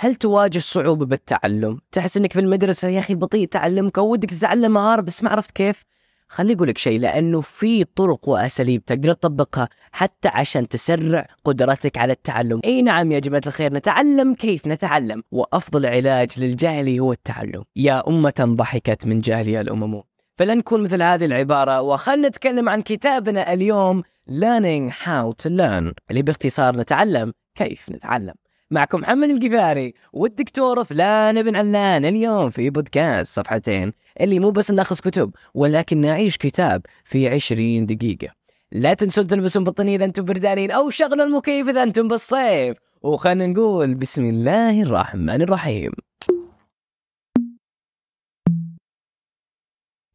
[0.00, 5.00] هل تواجه صعوبة بالتعلم؟ تحس إنك في المدرسة يا أخي بطيء تعلمك ودك تتعلم مهارة
[5.00, 5.82] بس ما عرفت كيف؟
[6.28, 12.12] خليني أقول لك شيء لأنه في طرق وأساليب تقدر تطبقها حتى عشان تسرع قدرتك على
[12.12, 12.60] التعلم.
[12.64, 17.64] أي نعم يا جماعة الخير نتعلم كيف نتعلم وأفضل علاج للجهل هو التعلم.
[17.76, 20.02] يا أمة ضحكت من جهلها الأمم.
[20.36, 26.22] فلن نكون مثل هذه العبارة وخلنا نتكلم عن كتابنا اليوم Learning How to Learn اللي
[26.22, 28.34] باختصار نتعلم كيف نتعلم.
[28.70, 32.04] معكم محمد القفاري والدكتور فلان بن علان.
[32.04, 38.28] اليوم في بودكاست صفحتين اللي مو بس ناخذ كتب ولكن نعيش كتاب في 20 دقيقة.
[38.72, 42.76] لا تنسون تلبسون بطانية إذا أنتم بردانين أو شغلوا المكيف إذا أنتم بالصيف.
[43.02, 45.92] وخلنا نقول بسم الله الرحمن الرحيم.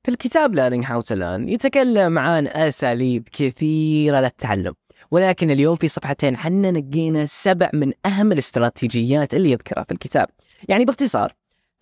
[0.03, 4.73] في الكتاب Learning How to Learn يتكلم عن أساليب كثيرة للتعلم.
[5.13, 10.27] ولكن اليوم في صفحتين حنا نقينا سبع من أهم الاستراتيجيات اللي يذكرها في الكتاب.
[10.69, 11.33] يعني باختصار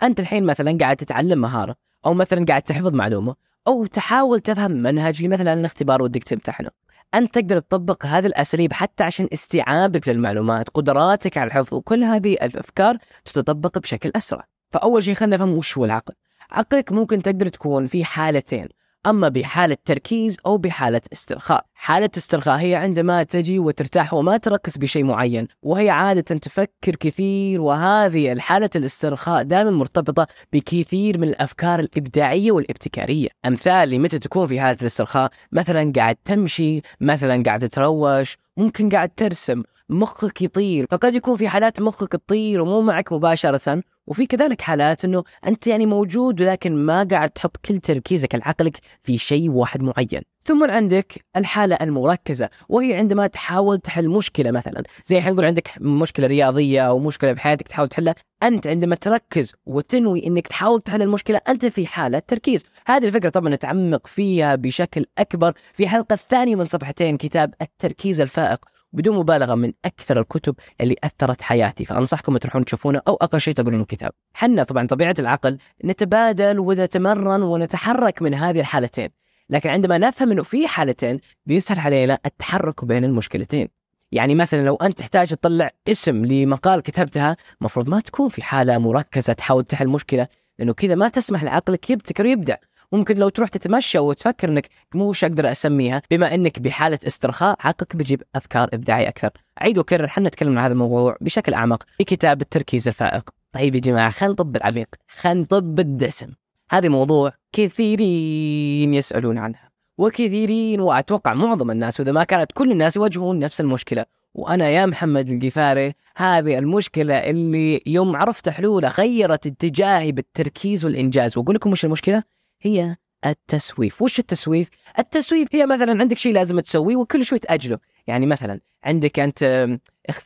[0.04, 3.36] أنت الحين مثلا قاعد تتعلم مهارة أو مثلا قاعد تحفظ معلومة
[3.68, 6.70] أو تحاول تفهم منهج مثلا الاختبار ودك تمتحنه
[7.14, 12.98] أنت تقدر تطبق هذه الأساليب حتى عشان استيعابك للمعلومات قدراتك على الحفظ وكل هذه الأفكار
[13.26, 14.48] تتطبق بشكل أسرع.
[14.72, 16.14] فأول شيء خلينا نفهم وش هو العقل.
[16.52, 18.68] عقلك ممكن تقدر تكون في حالتين.
[19.08, 21.66] أما بحالة تركيز أو بحالة استرخاء.
[21.74, 28.32] حالة استرخاء هي عندما تجي وترتاح وما تركز بشيء معين وهي عادة تفكر كثير وهذه
[28.32, 33.28] الحالة الاسترخاء دائما مرتبطة بكثير من الأفكار الإبداعية والابتكارية.
[33.46, 39.64] أمثال لمتى تكون في حالة الاسترخاء؟ مثلا قاعد تمشي مثلا قاعد تروش ممكن قاعد ترسم
[39.90, 40.86] مخك يطير.
[40.90, 43.84] فقد يكون في حالات مخك تطير ومو معك مباشرة.
[44.08, 49.18] وفي كذلك حالات إنه أنت يعني موجود ولكن ما قاعد تحط كل تركيزك العقلك في
[49.18, 50.22] شيء واحد معين.
[50.44, 54.84] ثم عندك الحالة المركزة وهي عندما تحاول تحل مشكلة مثلا.
[55.06, 60.28] زي الحين نقول عندك مشكلة رياضية أو مشكلة بحياتك تحاول تحلها أنت عندما تركز وتنوي
[60.28, 62.64] أنك تحاول تحل المشكلة أنت في حالة تركيز.
[62.88, 68.66] هذه الفكرة طبعا نتعمق فيها بشكل أكبر في حلقة الثانية من صفحتين كتاب التركيز الفائق.
[68.94, 73.82] بدون مبالغة من أكثر الكتب اللي أثرت حياتي فأنصحكم تروحون تشوفونه أو أقل شيء تقرون
[73.82, 74.12] الكتاب.
[74.34, 79.10] حنا طبعا طبيعة العقل نتبادل ونتمرن ونتحرك من هذه الحالتين،
[79.50, 83.68] لكن عندما نفهم إنه في حالتين بيسهل علينا التحرك بين المشكلتين.
[84.12, 89.34] يعني مثلا لو أنت تحتاج تطلع اسم لمقال كتبتها، المفروض ما تكون في حالة مركزة
[89.34, 90.28] تحاول تحل مشكلة،
[90.60, 92.56] لأنه كذا ما تسمح لعقلك يبتكر ويبدع.
[92.92, 97.96] ممكن لو تروح تتمشى وتفكر إنك مو وش أقدر أسميها بما إنك بحالة استرخاء عقلك
[97.96, 99.30] بيجيب أفكار إبداعية أكثر.
[99.58, 103.30] عيد وكرر حنا نتكلم عن هذا الموضوع بشكل أعمق في كتاب التركيز الفائق.
[103.52, 106.28] طيب يا جماعة خلينا نطب العميق خلينا نطب الدسم.
[106.72, 113.40] هذا موضوع كثيرين يسألون عنها وكثيرين وأتوقع معظم الناس وإذا ما كانت كل الناس يواجهون
[113.40, 114.06] نفس المشكلة.
[114.34, 121.38] وأنا يا محمد القفاري هذه المشكلة اللي يوم عرفت حلولها غيرت اتجاهي بالتركيز والإنجاز.
[121.38, 122.24] وأقول لكم وش المشكلة؟
[122.62, 122.96] هي
[123.26, 124.02] التسويف.
[124.02, 127.78] وش التسويف؟ التسويف هي مثلا عندك شيء لازم تسويه وكل شوي تأجله.
[128.08, 129.68] يعني مثلا عندك أنت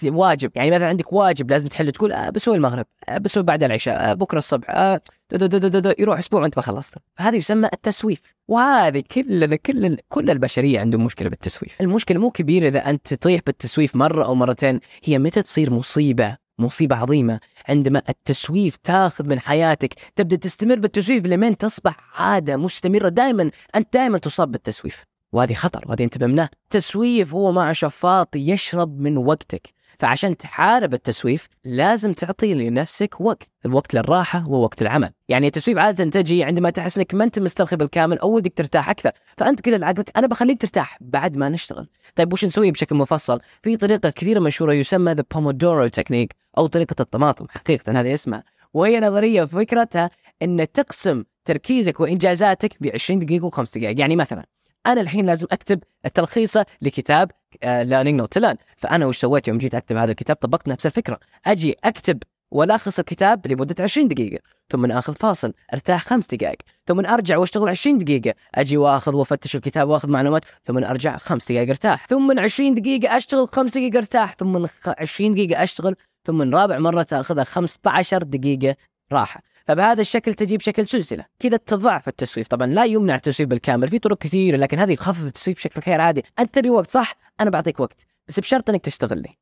[0.03, 0.51] واجب.
[0.55, 4.13] يعني مثلا عندك واجب لازم تحله تقول آه بسوي المغرب آه بسوي بعد العشاء آه
[4.13, 5.01] بكرة الصبح آه
[5.31, 8.21] دو دو دو دو يروح أسبوع وأنت ما خلصت فهذا يسمى التسويف.
[8.47, 11.81] وهذه كل كل كل البشرية عندهم مشكلة بالتسويف.
[11.81, 16.95] المشكلة مو كبيرة إذا أنت تطيح بالتسويف مرة أو مرتين هي متى تصير مصيبة؟ مصيبة
[16.95, 17.39] عظيمة.
[17.69, 23.09] عندما التسويف تاخذ من حياتك تبدأ تستمر بالتسويف لمن تصبح عادة مستمرة.
[23.09, 25.03] دائما أنت دائما تصاب بالتسويف.
[25.33, 29.74] وهذه خطر وهذه انتبه منه التسويف هو معه شفاط يشرب من وقتك.
[29.99, 35.09] فعشان تحارب التسويف لازم تعطي لنفسك وقت الوقت للراحة ووقت العمل.
[35.29, 39.11] يعني التسويف عادة تجي عندما تحس إنك ما أنت مسترخي بالكامل أو ودك ترتاح أكثر
[39.37, 41.87] فأنت كذا لعقلك أنا بخليك ترتاح بعد ما نشتغل.
[42.15, 46.95] طيب وش نسوي بشكل مفصل؟ في طريقة كثيرة مشهورة يسمى the Pomodoro Technique أو طريقة
[46.99, 48.43] الطماطم حقيقة هذا اسمها.
[48.73, 50.09] وهي نظرية فكرتها
[50.41, 53.99] إن تقسم تركيزك وإنجازاتك ب 20 دقيقة و5 دقائق.
[53.99, 54.45] يعني مثلا
[54.87, 57.31] أنا الحين لازم أكتب التلخيصة لكتاب
[57.63, 61.19] Learning How to Learn فأنا وش سويت يوم جيت أكتب هذا الكتاب؟ طبقت نفس الفكرة.
[61.45, 64.39] أجي أكتب وألخص الكتاب لمدة 20 دقيقة
[64.69, 66.57] ثم آخذ فاصل أرتاح خمس دقائق
[66.87, 68.33] ثم أرجع وأشتغل 20 دقيقة.
[68.55, 73.47] أجي وأخذ وأفتش الكتاب وأخذ معلومات ثم أرجع خمس دقائق أرتاح ثم 20 دقيقة أشتغل
[73.47, 75.95] خمس دقائق أرتاح ثم 20 دقيقة أشتغل
[76.25, 78.75] ثم رابع مرة تأخذها 15 دقيقة
[79.11, 79.41] راحة.
[79.65, 81.25] فبهذا الشكل تجيب شكل سلسلة.
[81.39, 82.47] كذا تضعف التسويف.
[82.47, 83.87] طبعا لا يمنع التسويف بالكامل.
[83.87, 86.23] في طرق كثيرة لكن هذه يخفف التسويف بشكل غير عادي.
[86.39, 88.05] أنت تبي وقت صح؟ أنا بعطيك وقت.
[88.27, 89.37] بس بشرط إنك تشتغل لي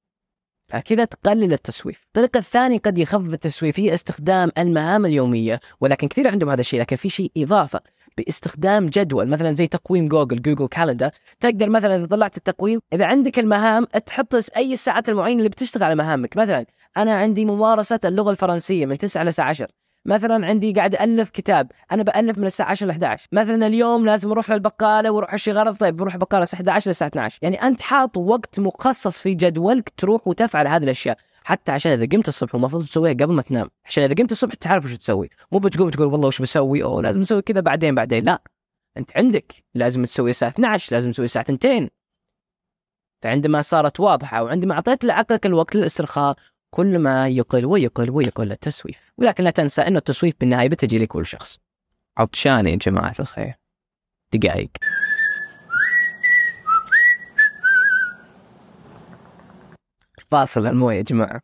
[0.85, 2.03] كذا تقلل التسويف.
[2.07, 5.59] الطريقة الثانية قد يخفف التسويف هي استخدام المهام اليومية.
[5.81, 7.79] ولكن كثير عندهم هذا الشيء لكن في شيء إضافة.
[8.17, 11.09] باستخدام جدول مثلا زي تقويم جوجل Google Calendar.
[11.39, 15.95] تقدر مثلا إذا طلعت التقويم إذا عندك المهام تحط أي الساعات المعينة اللي بتشتغل على
[15.95, 16.37] مهامك.
[16.37, 16.65] مثلا
[16.97, 22.03] أنا عندي ممارسة اللغة الفرنسية من 9 للساعه 10 مثلا عندي قاعد الف كتاب أنا
[22.03, 25.95] بألف من الساعة 10 ل 11 مثلا اليوم لازم أروح للبقالة وأروح أشي غرض طيب
[25.95, 30.67] بروح بقاله الساعة 11 للساعه 12 يعني أنت حاط وقت مخصص في جدولك تروح وتفعل
[30.67, 31.17] هذه الأشياء.
[31.43, 34.85] حتى عشان إذا قمت الصبح المفروض تسويها قبل ما تنام عشان إذا قمت الصبح تعرف
[34.85, 35.29] وش تسوي.
[35.51, 38.23] مو بتقوم تقول والله وش بسوي؟ أو لازم أسوي كذا بعدين بعدين.
[38.23, 38.41] لا
[38.97, 41.89] أنت عندك لازم تسوي الساعة 12 لازم تسوي الساعة 2
[43.23, 46.35] فعندما صارت واضحة وعندما أعطيت لعقلك الوقت للاسترخاء
[46.73, 49.13] كل ما يقل ويقل ويقل التسويف.
[49.17, 51.59] ولكن لا تنسى أن التسويف بالنهاية بتجي لكل شخص.
[52.17, 53.53] عطشان يا جماعة الخير.
[54.33, 54.69] دقائق.
[60.31, 61.41] فاصل الموية يا جماعة.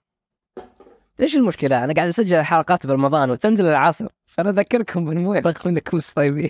[1.21, 4.07] إيش المشكلة؟ أنا قاعد أسجل حلقات برمضان وتنزل العصر.
[4.27, 5.39] فأنا أذكركم بالموية.
[5.45, 6.49] رغم أنكم صايمين.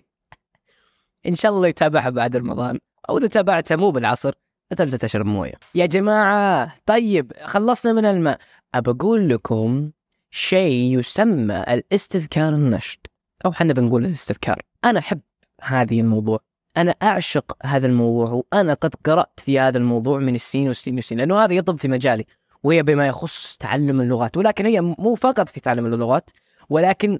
[1.25, 2.79] إن شاء الله يتابعها بعد رمضان.
[3.09, 4.33] أو إذا تابعتها مو بالعصر
[4.71, 5.53] لا تنسى تشرب موية.
[5.75, 8.39] يا جماعة طيب خلصنا من الماء.
[8.75, 9.91] أبقول لكم
[10.31, 12.99] شيء يسمى الاستذكار النشط.
[13.45, 14.61] أو حنا بنقول الاستذكار.
[14.85, 15.19] أنا أحب
[15.61, 16.39] هذه الموضوع.
[16.77, 21.43] أنا أعشق هذا الموضوع وأنا قد قرأت في هذا الموضوع من السنين والسنين والسنين لأنه
[21.43, 22.25] هذا يطب في مجالي
[22.63, 24.37] وهي بما يخص تعلم اللغات.
[24.37, 26.29] ولكن هي مو فقط في تعلم اللغات
[26.69, 27.19] ولكن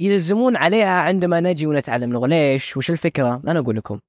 [0.00, 2.26] يلزمون عليها عندما نجي ونتعلم لغة.
[2.26, 4.00] ليش؟ وش الفكرة؟ أنا أقول لكم.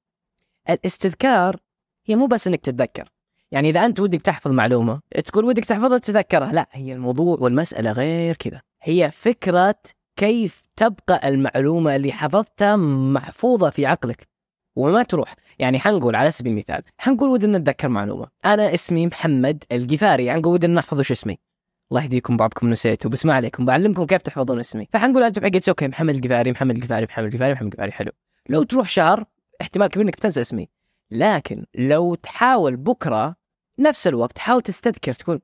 [0.70, 1.58] الاستذكار
[2.06, 3.10] هي مو بس إنك تتذكر.
[3.52, 6.52] يعني إذا أنت ودك تحفظ معلومة تقول ودك تحفظها تتذكرها.
[6.52, 8.62] لا هي الموضوع والمسألة غير كذا.
[8.82, 9.76] هي فكرة
[10.16, 14.28] كيف تبقى المعلومة اللي حفظتها محفوظة في عقلك
[14.76, 15.36] وما تروح.
[15.60, 18.28] يعني حنقول على سبيل المثال حنقول ودنا نتذكر معلومة.
[18.46, 21.38] أنا اسمي محمد القفاري حنقول ودنا نحفظ وش اسمي؟
[21.92, 24.88] الله يهديكم بعضكم نسيتوا بس ما عليكم بعلمكم كيف تحفظون اسمي.
[24.94, 28.12] فحنقول أنتم حقيت أوكي محمد القفاري محمد القفاري محمد القفاري محمد القفاري حلو.
[28.50, 29.26] لو تروح شهر
[29.62, 30.70] احتمال كبير إنك بتنسى اسمي.
[31.12, 33.36] لكن لو تحاول بكرة
[33.80, 35.42] نفس الوقت حاول تستذكر تقول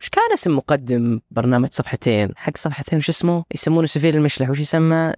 [0.00, 5.12] وش كان اسم مقدم برنامج صفحتين؟ حق صفحتين وش اسمه؟ يسمونه سفير المشلح وش يسمى؟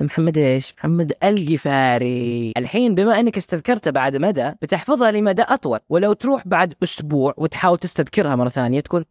[0.00, 5.78] محمد إيش؟ محمد القفاري الحين بما إنك استذكرته بعد مدى بتحفظها لمدى أطول.
[5.88, 9.04] ولو تروح بعد أسبوع وتحاول تستذكرها مرة ثانية تقول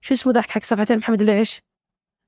[0.00, 1.62] شو اسمه ذاك حق صفحتين؟ محمد ليش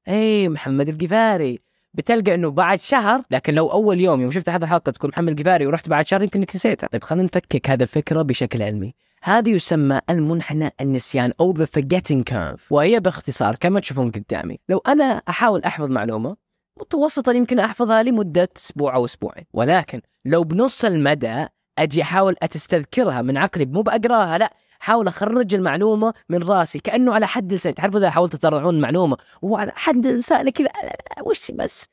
[0.08, 1.58] اي محمد القفاري
[1.94, 5.66] بتلقى إنه بعد شهر لكن لو أول يوم يوم شفت هذا الحلقة تكون محمد القفاري
[5.66, 6.86] ورحت بعد شهر يمكن إنك نسيتها.
[6.86, 8.94] طيب خلينا نفكك هذا الفكرة بشكل علمي.
[9.22, 14.60] هذا يسمى المنحنى النسيان أو the forgetting curve وهي باختصار كما تشوفون قدامي.
[14.68, 16.36] لو أنا أحاول أحفظ معلومة
[16.80, 19.44] متوسطا يمكن أحفظها لمدة أسبوع أو أسبوعين.
[19.52, 21.46] ولكن لو بنص المدى
[21.78, 24.52] أجي أحاول أتستذكرها من عقلي مو بأقراها لا.
[24.80, 27.74] حاول أخرج المعلومة من راسي كأنه على حد لساني.
[27.74, 30.68] تعرفوا إذا حاولت تطلعون المعلومة؟ وهو على حد لساني كذا
[31.22, 31.84] وش بس؟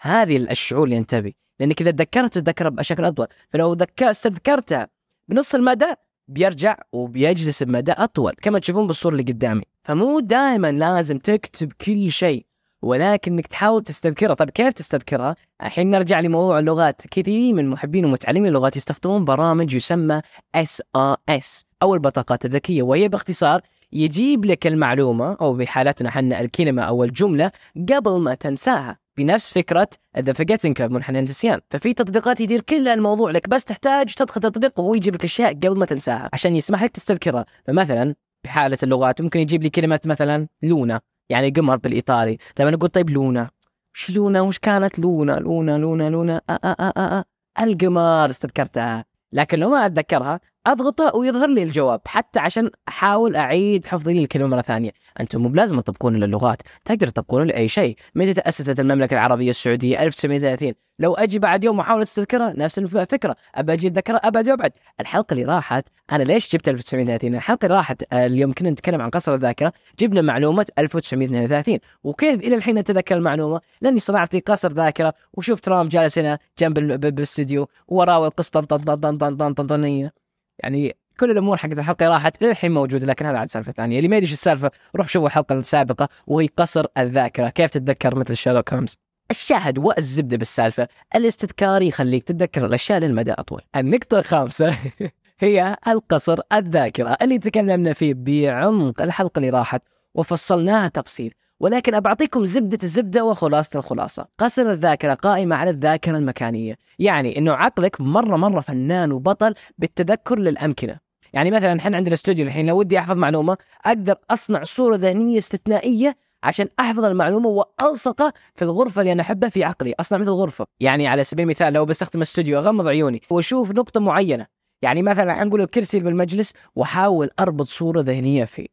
[0.00, 1.32] هذه الشعور اللي ينتبه.
[1.60, 3.26] لأنك إذا تذكرت تذكرها بشكل أطول.
[3.50, 4.88] فلو استذكرتها
[5.28, 5.94] بنص المدى
[6.28, 8.32] بيرجع وبيجلس بمدى أطول.
[8.42, 9.62] كما تشوفون بالصورة اللي قدامي.
[9.84, 12.46] فمو دائما لازم تكتب كل شيء.
[12.82, 14.34] ولكن إنك تحاول تستذكرها.
[14.34, 17.02] طيب كيف تستذكرها؟ الحين نرجع لموضوع اللغات.
[17.10, 20.20] كثيرين من محبين ومتعلمين اللغات يستخدمون برامج يسمى
[20.54, 22.82] SRS أو البطاقات الذكية.
[22.82, 23.60] وهي باختصار
[23.92, 27.50] يجيب لك المعلومة أو بحالتنا حنا الكلمة أو الجملة
[27.88, 29.88] قبل ما تنساها بنفس فكرة
[30.18, 34.80] the forgetting curve منحنى النسيان ففي تطبيقات يدير كل الموضوع لك بس تحتاج تدخل تطبيق
[34.80, 37.46] وهو يجيب لك أشياء قبل ما تنساها عشان يسمح لك تستذكرها.
[37.66, 38.14] فمثلا
[38.44, 41.00] بحالة اللغات ممكن يجيب لي كلمة مثلا luna.
[41.28, 42.38] يعني قمر بالإيطالي.
[42.56, 43.50] طيب أنا أقول طيب luna.
[43.94, 46.42] وش luna؟ وش كانت luna؟ luna luna luna.
[46.50, 47.24] آآ آآ آآ
[47.62, 49.04] القمر استذكرتها.
[49.32, 54.46] لكن لو ما أتذكرها اضغطه ويظهر لي الجواب حتى عشان أحاول أعيد حفظ لي الكلمة
[54.46, 54.90] مرة ثانية.
[55.20, 57.96] أنتم مو بلازم تطبقون للغات تقدر تطبقون لأي شيء.
[58.14, 63.36] متى تأسست المملكة العربية السعودية؟ 1930 لو أجي بعد يوم وأحاول استذكرها نفس الفكرة.
[63.54, 64.48] أبى أجي اتذكرها أبعد.
[64.48, 69.02] وابعد الحلقة اللي راحت أنا ليش جبت 1930 الحلقة اللي راحت آه، اليوم كنا نتكلم
[69.02, 74.68] عن قصر الذاكرة جبنا معلومة 1932 وكيف إلى الحين أتذكر المعلومة؟ لأني صنعت لي قصر
[74.72, 80.12] ذاكرة وشفت ترامب جالس هنا جنب بالاستديو وراه القسطنطينيه
[80.58, 83.98] يعني كل الأمور حقت الحلقة راحت للحين موجودة لكن هذا عاد سالفة ثانية.
[83.98, 87.48] اللي ما يدري السالفة روح شوفوا الحلقة السابقة وهي قصر الذاكرة.
[87.48, 88.98] كيف تتذكر مثل شيرلوك هولمز
[89.32, 90.88] الشاهد والزبدة بالسالفة.
[91.14, 93.60] الاستذكار يخليك تتذكر الأشياء للمدى أطول.
[93.76, 94.76] النقطة الخامسة
[95.38, 99.82] هي القصر الذاكرة اللي تكلمنا فيه بعمق الحلقة اللي راحت
[100.14, 101.34] وفصلناها تفصيل.
[101.60, 104.26] ولكن أبعطيكم زبدة الزبدة وخلاصة الخلاصة.
[104.38, 106.76] قصر الذاكرة قائمة على الذاكرة المكانية.
[106.98, 110.98] يعني أنه عقلك مرة مرة فنان وبطل بالتذكر للأمكنة.
[111.32, 116.16] يعني مثلا إحنا عندنا استوديو الحين لو ودي أحفظ معلومة أقدر أصنع صورة ذهنية استثنائية
[116.42, 117.48] عشان أحفظ المعلومة
[117.82, 119.94] والصقها في الغرفة اللي أنا أحبها في عقلي.
[120.00, 124.46] أصنع مثل غرفه يعني على سبيل المثال لو بستخدم الاستوديو أغمض عيوني وأشوف نقطة معينة.
[124.82, 128.66] يعني مثلا الحين نقول الكرسي بالمجلس وأحاول أربط صورة ذهنية فيه.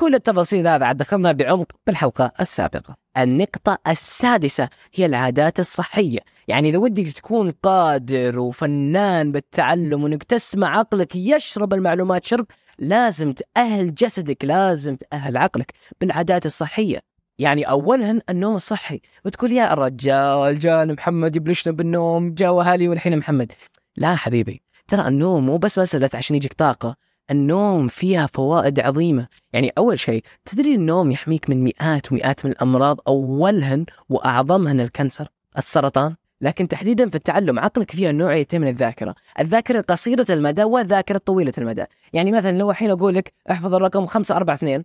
[0.00, 2.96] كل التفاصيل هذا عاد دخلنا بعمق بالحلقة السابقة.
[3.18, 6.18] النقطة السادسة هي العادات الصحية.
[6.48, 12.46] يعني إذا ودك تكون قادر وفنان بالتعلم وإنك تسمع عقلك يشرب المعلومات شرب
[12.78, 17.15] لازم تأهل جسدك لازم تأهل عقلك بالعادات الصحية.
[17.38, 19.00] يعني أولها النوم الصحي.
[19.24, 23.52] وتقول يا الرجال جانا محمد يبلشنا بالنوم جا وهالي والحين محمد.
[23.96, 26.96] لا حبيبي ترى النوم مو بس مسألة عشان يجيك طاقة
[27.30, 29.28] النوم فيها فوائد عظيمة.
[29.52, 35.28] يعني أول شيء تدري النوم يحميك من مئات ومئات من الأمراض أولهن وأعظمهن الكنسر
[35.58, 39.14] السرطان؟ لكن تحديدا في التعلم عقلك فيها نوعيتين من الذاكرة.
[39.40, 41.84] الذاكرة قصيرة المدى والذاكرة طويلة المدى.
[42.12, 44.84] يعني مثلا لو الحين أقول لك احفظ الرقم 542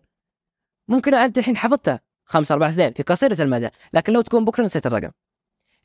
[0.88, 1.58] ممكن أنت الحين
[2.32, 3.70] حفظتها 542 في قصيرة المدى.
[3.94, 5.12] لكن لو تكون بكرة نسيت الرقم.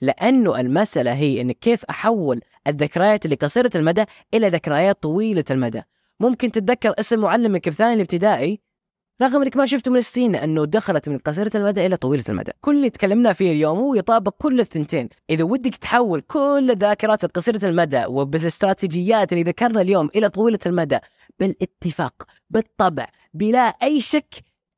[0.00, 5.82] لأنه المسألة هي أن كيف أحول الذكريات اللي قصيرة المدى إلى ذكريات طويلة المدى.
[6.20, 8.60] ممكن تتذكر اسم معلمك بثاني الابتدائي
[9.22, 12.52] رغم إنك ما شفته من السنين لأنه دخلت من قصيرة المدى إلى طويلة المدى.
[12.60, 17.64] كل اللي تكلمنا فيه اليوم هو يطابق كل الثنتين، إذا ودك تحول كل الذاكرات القصيره
[17.64, 20.98] المدى وبالاستراتيجيات اللي ذكرنا اليوم إلى طويلة المدى
[21.40, 24.34] بالاتفاق بالطبع بلا أي شك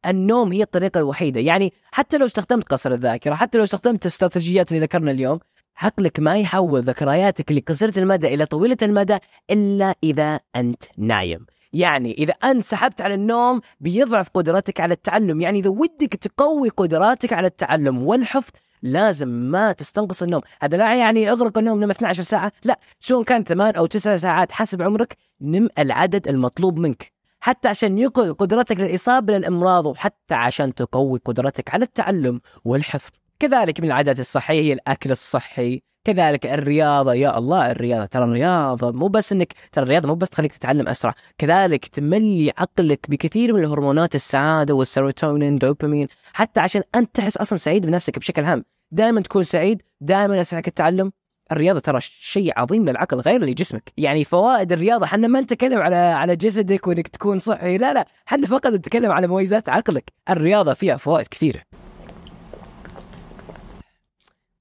[0.06, 4.82] النوم هي الطريقة الوحيدة، يعني حتى لو استخدمت قصر الذاكرة، حتى لو استخدمت الاستراتيجيات اللي
[4.82, 5.38] ذكرنا اليوم،
[5.76, 9.18] عقلك ما يحول ذكرياتك اللي قصيرة المدى إلى طويلة المدى
[9.50, 11.46] إلا إذا أنت نايم.
[11.72, 15.40] يعني إذا أنت سحبت على النوم بيضعف قدرتك على التعلم.
[15.40, 18.52] يعني إذا ودك تقوي قدراتك على التعلم والحفظ
[18.82, 20.40] لازم ما تستنقص النوم.
[20.62, 22.52] هذا لا يعني أغرق النوم نم 12 ساعة.
[22.64, 27.17] لا سواء كان ثمان أو تسع ساعات حسب عمرك نم العدد المطلوب منك.
[27.40, 33.10] حتى عشان يقل قدرتك للإصابة للأمراض وحتى عشان تقوي قدرتك على التعلم والحفظ.
[33.38, 35.82] كذلك من العادات الصحية هي الأكل الصحي.
[36.04, 37.14] كذلك الرياضة.
[37.14, 38.04] يا الله الرياضة.
[38.04, 41.14] ترى الرياضة مو بس انك ترى الرياضة مو بس تخليك تتعلم أسرع.
[41.38, 46.08] كذلك تملي عقلك بكثير من الهرمونات السعادة والسيروتونين دوبامين.
[46.32, 51.12] حتى عشان أنت تحس أصلا سعيد بنفسك بشكل عام دائما تكون سعيد دائما يسعدك التعلم.
[51.52, 56.36] الرياضة ترى شيء عظيم للعقل غير لجسمك يعني فوائد الرياضة إحنا ما نتكلم على على
[56.36, 58.06] جسدك وإنك تكون صحي لا لا.
[58.28, 60.12] إحنا فقط نتكلم على مميزات عقلك.
[60.30, 61.62] الرياضة فيها فوائد كثيرة.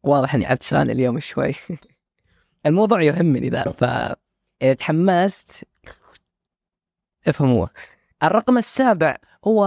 [0.04, 1.54] واضح إني عطشان اليوم شوي.
[2.66, 5.64] الموضوع يهمني ذا فاذا تحمست
[7.28, 7.70] افهموه.
[8.24, 9.66] الرقم السابع هو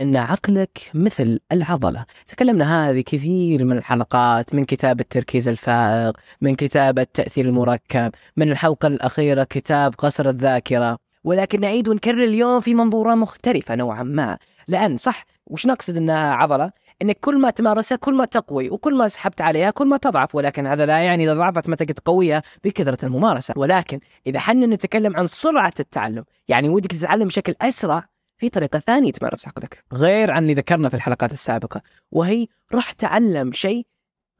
[0.00, 2.04] أن عقلك مثل العضلة.
[2.26, 8.86] تكلمنا هذه كثير من الحلقات من كتاب التركيز الفائق من كتاب التأثير المركب من الحلقة
[8.86, 10.98] الأخيرة كتاب قصر الذاكرة.
[11.24, 14.38] ولكن نعيد ونكرر اليوم في منظورة مختلفة نوعا ما.
[14.68, 16.70] لأن صح وش نقصد أنها عضلة؟
[17.02, 20.34] انك كل ما تمارسها كل ما تقوي وكل ما سحبت عليها كل ما تضعف.
[20.34, 23.54] ولكن هذا لا يعني إذا ضعفت تقدر تقويها بكثرة الممارسة.
[23.56, 29.12] ولكن إذا حنا نتكلم عن سرعة التعلم يعني ودك تتعلم بشكل أسرع في طريقة ثانية
[29.12, 33.86] تمارس عقلك غير عن اللي ذكرنا في الحلقات السابقة وهي روح تعلم شيء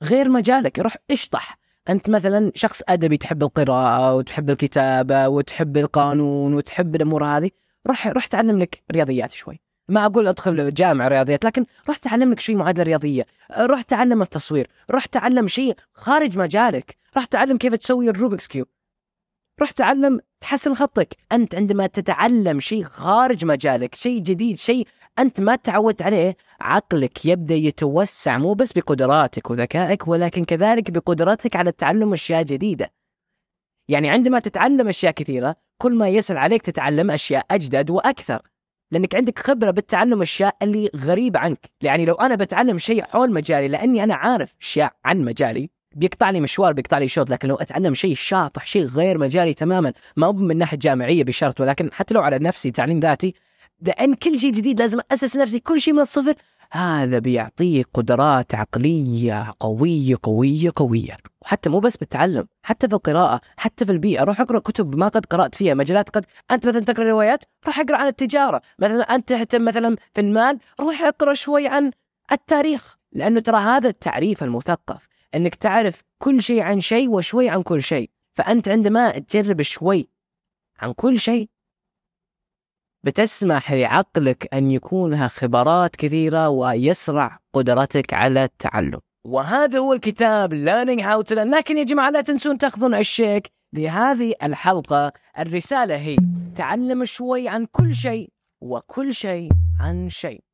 [0.02, 1.58] غير مجالك روح اشطح.
[1.88, 7.50] أنت مثلا شخص أدبي تحب القراءة وتحب الكتابة وتحب القانون وتحب الأمور هذه
[7.86, 9.60] روح روح تعلم لك رياضيات شوي.
[9.88, 13.26] ما أقول أدخل جامعة رياضيات لكن روح تعلم لك شيء معادلة رياضية.
[13.58, 16.96] روح تعلم التصوير روح تعلم شيء خارج مجالك.
[17.16, 18.66] روح تعلم كيف تسوي الروبكس كيوب.
[19.60, 21.16] روح تعلم تحسن خطك.
[21.32, 24.86] أنت عندما تتعلم شيء خارج مجالك شيء جديد شيء
[25.18, 31.70] أنت ما تعودت عليه عقلك يبدأ يتوسع مو بس بقدراتك وذكائك ولكن كذلك بقدرتك على
[31.70, 32.92] التعلم أشياء جديدة.
[33.88, 38.42] يعني عندما تتعلم أشياء كثيرة كل ما يسهل عليك تتعلم أشياء أجدد وأكثر.
[38.90, 41.70] لأنك عندك خبرة بالتعلم أشياء اللي غريبة عنك.
[41.82, 46.40] يعني لو أنا بتعلم شيء حول مجالي لأني أنا عارف أشياء عن مجالي بيقطع لي
[46.40, 50.32] مشوار بيقطع لي شوط لكن لو أتعلم شيء شاطح شيء غير مجالي تماما ما هو
[50.32, 53.34] من ناحية جامعية بشرط ولكن حتى لو على نفسي تعليم ذاتي
[53.80, 56.34] لأن كل شيء جديد لازم أسس نفسي كل شيء من الصفر.
[56.72, 61.16] هذا بيعطيك قدرات عقلية قوية قوية قوية.
[61.42, 64.24] وحتى مو بس بالتعلم حتى في القراءة حتى في البيئة.
[64.24, 67.96] روح اقرأ كتب ما قد قرأت فيها مجالات قد أنت مثلا تقرأ روايات روح اقرأ
[67.96, 68.62] عن التجارة.
[68.78, 71.90] مثلا أنت تهتم مثلا في المال روح اقرأ شوي عن
[72.32, 77.82] التاريخ لأنه ترى هذا التعريف المثقف أنك تعرف كل شيء عن شيء وشوي عن كل
[77.82, 78.10] شيء.
[78.34, 80.08] فأنت عندما تجرب شوي
[80.78, 81.48] عن كل شيء
[83.04, 89.00] بتسمح لعقلك أن يكون لها خبرات كثيرة ويسرع قدرتك على التعلم.
[89.26, 91.54] وهذا هو الكتاب Learning How to Learn.
[91.56, 95.12] لكن يا جماعة لا تنسون تأخذون الشيك لهذه الحلقة.
[95.38, 96.16] الرسالة هي
[96.56, 98.28] تعلم شوي عن كل شيء
[98.60, 100.47] وكل شيء عن شيء.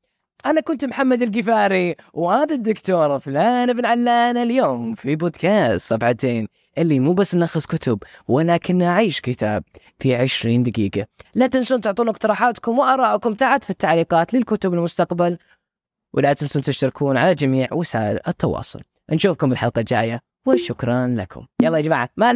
[0.47, 6.49] أنا كنت محمد القفاري وهذا الدكتور فلان بن علان اليوم في بودكاست صفحتين
[6.79, 9.65] اللي مو بس نلخص كتب ولكن نعيش كتاب
[9.99, 11.07] في 20 دقيقة.
[11.35, 15.39] لا تنسون تعطون اقتراحاتكم وآراءكم تحت في التعليقات للكتب المستقبل
[16.13, 18.81] ولا تنسون تشتركون على جميع وسائل التواصل.
[19.11, 21.47] نشوفكم الحلقة الجاية وشكرا لكم.
[21.63, 22.33] يلا يا جماعة ما